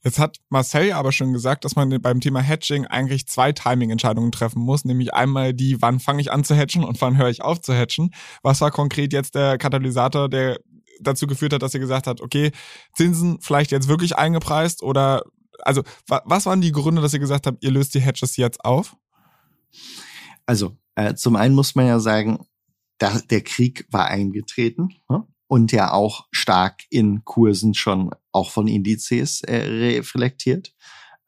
[0.04, 4.62] Jetzt hat Marcel aber schon gesagt, dass man beim Thema Hedging eigentlich zwei Timing-Entscheidungen treffen
[4.62, 7.60] muss, nämlich einmal die, wann fange ich an zu hedgen und wann höre ich auf
[7.60, 8.12] zu hedgen.
[8.42, 10.60] Was war konkret jetzt der Katalysator, der
[11.00, 12.52] dazu geführt hat, dass ihr gesagt habt, okay,
[12.94, 15.24] Zinsen vielleicht jetzt wirklich eingepreist oder
[15.62, 18.96] also was waren die Gründe, dass ihr gesagt habt, ihr löst die Hedges jetzt auf?
[20.46, 22.46] Also äh, zum einen muss man ja sagen,
[22.98, 25.26] da, der Krieg war eingetreten ne?
[25.48, 30.74] Und ja auch stark in Kursen schon auch von Indizes äh, reflektiert.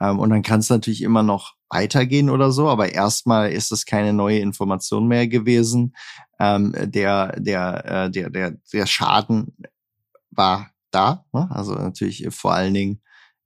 [0.01, 3.87] Ähm, und dann kann es natürlich immer noch weitergehen oder so, aber erstmal ist es
[3.87, 5.95] keine neue Information mehr gewesen.
[6.39, 9.57] Ähm, der, der, äh, der, der, der Schaden
[10.31, 11.49] war da, ne?
[11.51, 13.03] also natürlich vor allen Dingen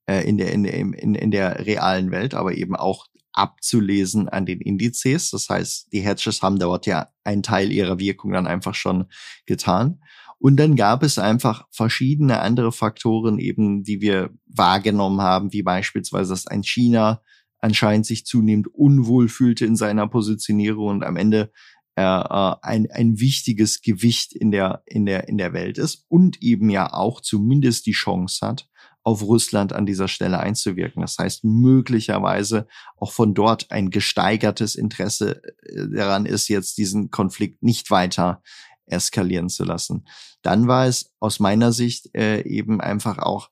[0.07, 4.61] äh, in, der, in, in, in der realen Welt, aber eben auch abzulesen an den
[4.61, 5.31] Indizes.
[5.31, 9.07] Das heißt, die Hedges haben dort ja einen Teil ihrer Wirkung dann einfach schon
[9.45, 10.01] getan.
[10.39, 16.31] Und dann gab es einfach verschiedene andere Faktoren eben, die wir wahrgenommen haben, wie beispielsweise,
[16.31, 17.23] dass ein China
[17.61, 21.51] anscheinend sich zunehmend unwohl fühlte in seiner Positionierung und am Ende
[21.97, 26.43] äh, äh, ein, ein wichtiges Gewicht in der, in, der, in der Welt ist und
[26.43, 28.69] eben ja auch zumindest die Chance hat,
[29.05, 31.03] auf Russland an dieser Stelle einzuwirken.
[31.03, 32.67] Das heißt, möglicherweise
[32.97, 38.43] auch von dort ein gesteigertes Interesse äh, daran ist, jetzt diesen Konflikt nicht weiter
[38.87, 40.07] eskalieren zu lassen.
[40.43, 43.51] Dann war es aus meiner Sicht äh, eben einfach auch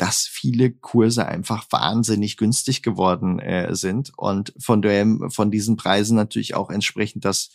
[0.00, 6.16] dass viele Kurse einfach wahnsinnig günstig geworden äh, sind und von dem von diesen Preisen
[6.16, 7.50] natürlich auch entsprechend das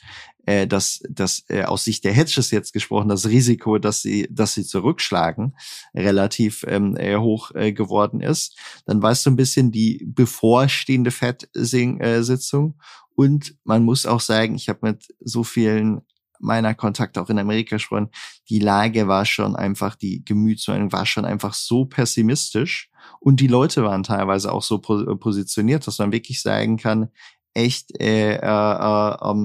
[0.45, 4.53] äh, das das äh, aus Sicht der Hedges jetzt gesprochen das Risiko, dass sie dass
[4.53, 5.55] sie zurückschlagen
[5.95, 8.55] relativ ähm, äh, hoch äh, geworden ist.
[8.85, 12.75] Dann war es so ein bisschen die bevorstehende Fed-Sitzung
[13.15, 16.03] und man muss auch sagen, ich habe mit so vielen
[16.39, 18.09] meiner Kontakte auch in Amerika gesprochen,
[18.49, 22.89] die Lage war schon einfach, die Gemütsmeinung war schon einfach so pessimistisch.
[23.19, 27.09] Und die Leute waren teilweise auch so positioniert, dass man wirklich sagen kann,
[27.55, 29.35] echt äh, äh, äh,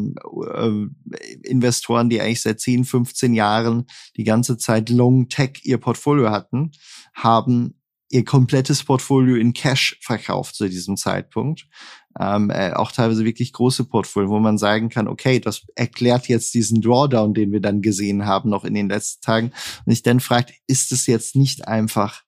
[0.55, 0.89] äh,
[1.45, 6.73] Investoren, die eigentlich seit 10, 15 Jahren die ganze Zeit Long Tech ihr Portfolio hatten,
[7.15, 7.80] haben
[8.11, 11.67] ihr komplettes Portfolio in Cash verkauft zu diesem Zeitpunkt.
[12.19, 16.53] Ähm, äh, auch teilweise wirklich große Portfolio, wo man sagen kann, okay, das erklärt jetzt
[16.53, 19.53] diesen Drawdown, den wir dann gesehen haben noch in den letzten Tagen.
[19.87, 22.23] Und ich dann fragt, ist es jetzt nicht einfach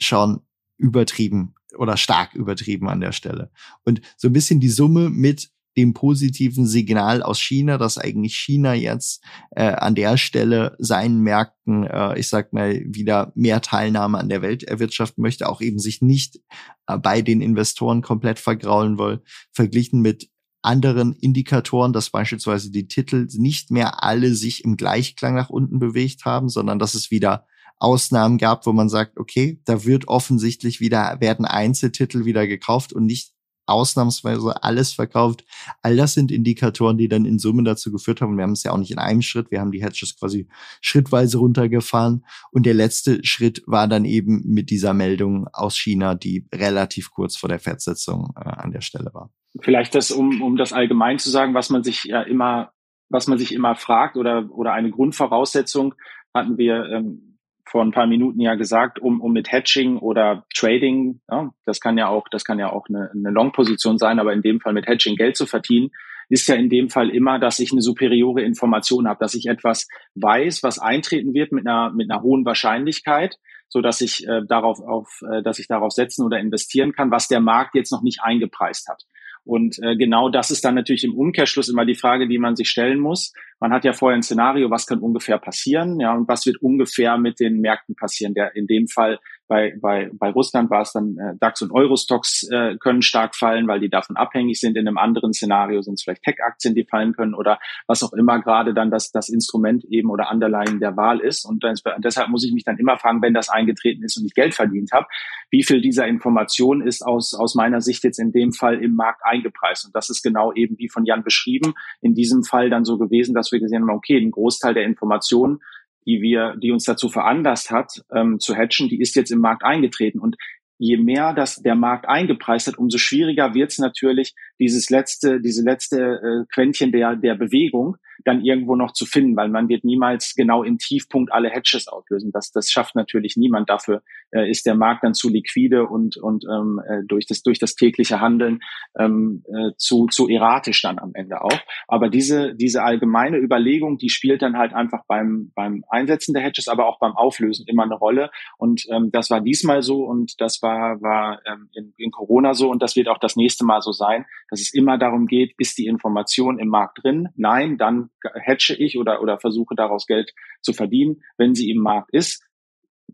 [0.00, 0.42] schon
[0.78, 3.50] übertrieben oder stark übertrieben an der Stelle?
[3.84, 8.74] Und so ein bisschen die Summe mit dem positiven Signal aus China, dass eigentlich China
[8.74, 14.28] jetzt äh, an der Stelle seinen Märkten, äh, ich sag mal, wieder mehr Teilnahme an
[14.28, 16.40] der Welt erwirtschaften möchte, auch eben sich nicht
[16.86, 20.30] äh, bei den Investoren komplett vergraulen will, verglichen mit
[20.62, 26.24] anderen Indikatoren, dass beispielsweise die Titel nicht mehr alle sich im Gleichklang nach unten bewegt
[26.24, 27.46] haben, sondern dass es wieder
[27.78, 33.04] Ausnahmen gab, wo man sagt, okay, da wird offensichtlich wieder, werden Einzeltitel wieder gekauft und
[33.04, 33.35] nicht
[33.66, 35.44] ausnahmsweise alles verkauft.
[35.82, 38.36] All das sind Indikatoren, die dann in Summe dazu geführt haben.
[38.36, 39.50] Wir haben es ja auch nicht in einem Schritt.
[39.50, 40.48] Wir haben die Hedges quasi
[40.80, 42.24] schrittweise runtergefahren.
[42.52, 47.36] Und der letzte Schritt war dann eben mit dieser Meldung aus China, die relativ kurz
[47.36, 49.30] vor der Fettsetzung äh, an der Stelle war.
[49.60, 52.72] Vielleicht das, um, um das allgemein zu sagen, was man sich ja immer,
[53.08, 55.94] was man sich immer fragt oder, oder eine Grundvoraussetzung
[56.34, 57.25] hatten wir ähm,
[57.68, 61.98] vor ein paar Minuten ja gesagt, um, um mit Hedging oder Trading, ja, das kann
[61.98, 64.86] ja auch, das kann ja auch eine, eine Long-Position sein, aber in dem Fall mit
[64.86, 65.90] Hedging Geld zu verdienen,
[66.28, 69.86] ist ja in dem Fall immer, dass ich eine superiore Information habe, dass ich etwas
[70.14, 73.36] weiß, was eintreten wird mit einer, mit einer hohen Wahrscheinlichkeit,
[73.68, 77.28] so dass ich äh, darauf auf, äh, dass ich darauf setzen oder investieren kann, was
[77.28, 79.02] der Markt jetzt noch nicht eingepreist hat.
[79.46, 82.68] Und äh, genau das ist dann natürlich im Umkehrschluss immer die Frage, die man sich
[82.68, 83.32] stellen muss.
[83.60, 87.16] Man hat ja vorher ein Szenario, was kann ungefähr passieren, ja, und was wird ungefähr
[87.16, 88.34] mit den Märkten passieren.
[88.34, 92.48] Der in dem Fall bei, bei, bei Russland war es dann äh, DAX und Eurostocks
[92.50, 94.76] äh, können stark fallen, weil die davon abhängig sind.
[94.76, 98.40] In einem anderen Szenario sind es vielleicht Tech-Aktien, die fallen können oder was auch immer
[98.40, 101.44] gerade dann das, das Instrument eben oder Underlying der Wahl ist.
[101.44, 104.34] Und das, deshalb muss ich mich dann immer fragen, wenn das eingetreten ist und ich
[104.34, 105.06] Geld verdient habe,
[105.50, 109.20] wie viel dieser Information ist aus, aus meiner Sicht jetzt in dem Fall im Markt
[109.24, 109.86] eingepreist.
[109.86, 113.34] Und das ist genau eben wie von Jan beschrieben, in diesem Fall dann so gewesen,
[113.34, 115.60] dass wir gesehen haben, okay, ein Großteil der Informationen
[116.06, 119.64] die wir, die uns dazu veranlasst hat, ähm, zu hatchen, die ist jetzt im Markt
[119.64, 120.20] eingetreten.
[120.20, 120.36] Und
[120.78, 125.62] je mehr das der Markt eingepreist hat, umso schwieriger wird es natürlich, dieses letzte, diese
[125.62, 130.34] letzte äh, Quäntchen der, der Bewegung, dann irgendwo noch zu finden, weil man wird niemals
[130.34, 132.30] genau im Tiefpunkt alle Hedges auslösen.
[132.32, 133.68] Das, das schafft natürlich niemand.
[133.70, 137.58] Dafür äh, ist der Markt dann zu liquide und, und ähm, äh, durch, das, durch
[137.58, 138.60] das tägliche Handeln
[138.98, 141.58] ähm, äh, zu, zu erratisch dann am Ende auch.
[141.88, 146.68] Aber diese, diese allgemeine Überlegung, die spielt dann halt einfach beim, beim Einsetzen der Hedges,
[146.68, 148.30] aber auch beim Auflösen immer eine Rolle.
[148.58, 152.70] Und ähm, das war diesmal so und das war, war ähm, in, in Corona so
[152.70, 155.78] und das wird auch das nächste Mal so sein, dass es immer darum geht, ist
[155.78, 157.28] die Information im Markt drin?
[157.36, 161.22] Nein, dann hedge ich oder, oder versuche daraus Geld zu verdienen.
[161.36, 162.44] Wenn sie im Markt ist,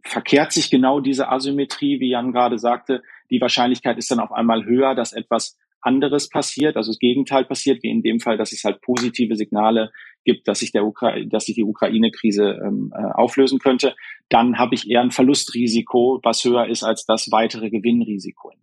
[0.04, 3.02] verkehrt sich genau diese Asymmetrie, wie Jan gerade sagte.
[3.30, 7.82] Die Wahrscheinlichkeit ist dann auf einmal höher, dass etwas anderes passiert, also das Gegenteil passiert,
[7.82, 9.90] wie in dem Fall, dass es halt positive Signale
[10.24, 13.94] gibt, dass sich der Ukra dass sich die Ukraine-Krise ähm, äh, auflösen könnte,
[14.28, 18.61] dann habe ich eher ein Verlustrisiko, was höher ist als das weitere Gewinnrisiko in.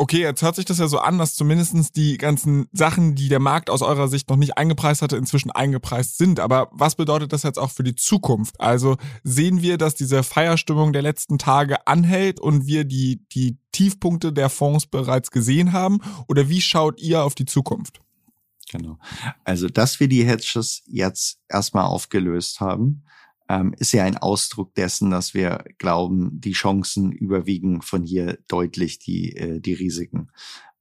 [0.00, 3.40] Okay, jetzt hört sich das ja so an, dass zumindestens die ganzen Sachen, die der
[3.40, 6.38] Markt aus eurer Sicht noch nicht eingepreist hatte, inzwischen eingepreist sind.
[6.38, 8.60] Aber was bedeutet das jetzt auch für die Zukunft?
[8.60, 14.32] Also sehen wir, dass diese Feierstimmung der letzten Tage anhält und wir die, die Tiefpunkte
[14.32, 15.98] der Fonds bereits gesehen haben?
[16.28, 18.00] Oder wie schaut ihr auf die Zukunft?
[18.70, 18.98] Genau.
[19.42, 23.02] Also, dass wir die Hedges jetzt erstmal aufgelöst haben,
[23.48, 28.98] ähm, ist ja ein Ausdruck dessen, dass wir glauben, die Chancen überwiegen von hier deutlich
[28.98, 30.30] die, äh, die Risiken.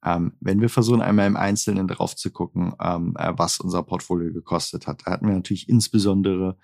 [0.03, 4.32] Ähm, wenn wir versuchen, einmal im Einzelnen drauf zu gucken, ähm, äh, was unser Portfolio
[4.32, 6.58] gekostet hat, da hatten wir natürlich insbesondere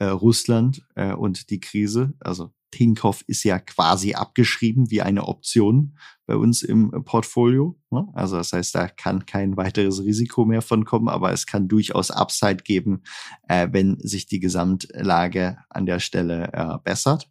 [0.00, 2.14] äh, Russland äh, und die Krise.
[2.20, 7.78] Also Tinkoff ist ja quasi abgeschrieben wie eine Option bei uns im Portfolio.
[7.90, 8.08] Ne?
[8.14, 12.10] Also das heißt, da kann kein weiteres Risiko mehr von kommen, aber es kann durchaus
[12.10, 13.02] Upside geben,
[13.48, 17.28] äh, wenn sich die Gesamtlage an der Stelle äh, bessert.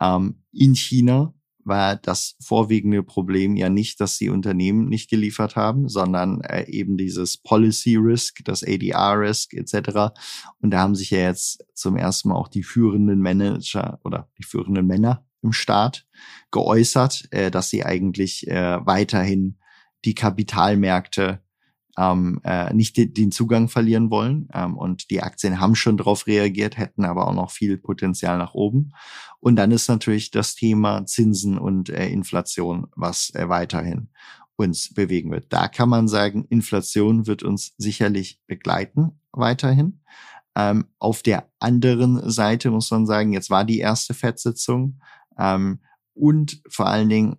[0.00, 1.34] Ähm, in China
[1.66, 6.96] war das vorwiegende Problem ja nicht, dass die Unternehmen nicht geliefert haben, sondern äh, eben
[6.96, 10.14] dieses Policy Risk, das ADR Risk etc.
[10.60, 14.44] Und da haben sich ja jetzt zum ersten Mal auch die führenden Manager oder die
[14.44, 16.06] führenden Männer im Staat
[16.50, 19.58] geäußert, äh, dass sie eigentlich äh, weiterhin
[20.04, 21.40] die Kapitalmärkte
[21.96, 24.48] ähm, äh, nicht den Zugang verlieren wollen.
[24.52, 28.54] Ähm, und die Aktien haben schon darauf reagiert, hätten aber auch noch viel Potenzial nach
[28.54, 28.92] oben.
[29.40, 34.08] Und dann ist natürlich das Thema Zinsen und äh, Inflation, was äh, weiterhin
[34.56, 35.52] uns bewegen wird.
[35.52, 40.00] Da kann man sagen, Inflation wird uns sicherlich begleiten weiterhin.
[40.56, 45.00] Ähm, auf der anderen Seite muss man sagen, jetzt war die erste Fettsitzung
[45.38, 45.80] ähm,
[46.14, 47.36] und vor allen Dingen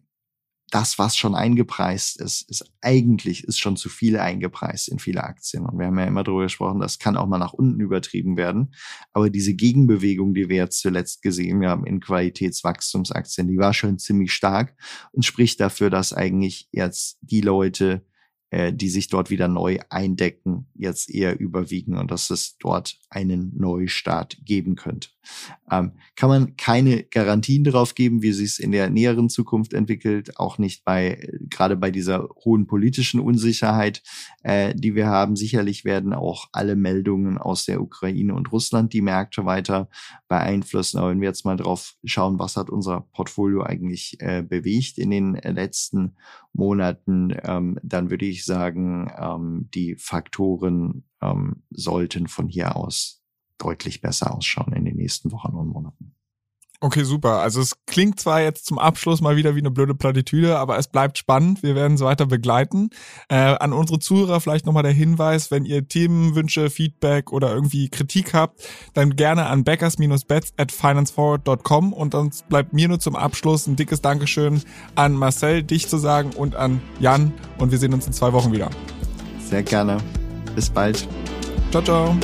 [0.70, 5.66] das, was schon eingepreist ist, ist eigentlich ist schon zu viel eingepreist in viele Aktien.
[5.66, 8.74] Und wir haben ja immer darüber gesprochen, das kann auch mal nach unten übertrieben werden.
[9.14, 14.34] Aber diese Gegenbewegung, die wir jetzt zuletzt gesehen haben in Qualitätswachstumsaktien, die war schon ziemlich
[14.34, 14.76] stark
[15.14, 18.06] und spricht dafür, dass eigentlich jetzt die Leute,
[18.50, 23.54] äh, die sich dort wieder neu eindecken, jetzt eher überwiegen und dass es dort einen
[23.58, 25.10] Neustart geben könnte.
[25.70, 30.40] Ähm, kann man keine Garantien darauf geben, wie sich es in der näheren Zukunft entwickelt,
[30.40, 34.02] auch nicht bei gerade bei dieser hohen politischen Unsicherheit,
[34.44, 35.36] äh, die wir haben.
[35.36, 39.90] Sicherlich werden auch alle Meldungen aus der Ukraine und Russland die Märkte weiter
[40.28, 41.00] beeinflussen.
[41.00, 45.12] Aber wenn wir jetzt mal drauf schauen, was hat unser Portfolio eigentlich äh, bewegt in
[45.12, 46.16] den letzten
[46.54, 53.24] Monaten, ähm, dann würde ich sagen, ähm, die Faktoren ähm, sollten von hier aus
[53.58, 56.17] deutlich besser ausschauen in den nächsten Wochen und Monaten.
[56.80, 57.40] Okay, super.
[57.40, 60.88] Also es klingt zwar jetzt zum Abschluss mal wieder wie eine blöde Plattitüde, aber es
[60.88, 61.64] bleibt spannend.
[61.64, 62.92] Wir werden es weiter begleiten.
[63.30, 68.36] Äh, an unsere Zuhörer vielleicht nochmal der Hinweis, wenn ihr Themenwünsche, Feedback oder irgendwie Kritik
[68.36, 68.62] habt,
[68.94, 74.02] dann gerne an backers-bets at financeforward.com und dann bleibt mir nur zum Abschluss ein dickes
[74.02, 74.62] Dankeschön
[74.94, 78.52] an Marcel, dich zu sagen und an Jan und wir sehen uns in zwei Wochen
[78.52, 78.70] wieder.
[79.40, 79.98] Sehr gerne.
[80.54, 81.08] Bis bald.
[81.72, 82.16] Ciao, ciao.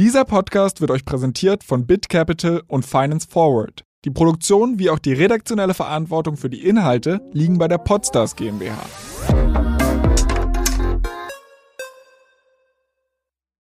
[0.00, 3.84] Dieser Podcast wird euch präsentiert von BitCapital und Finance Forward.
[4.06, 8.78] Die Produktion wie auch die redaktionelle Verantwortung für die Inhalte liegen bei der Podstars GmbH.